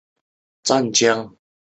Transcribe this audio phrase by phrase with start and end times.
[0.03, 0.13] 曾不知其先
[0.65, 1.37] 祖神灵所在。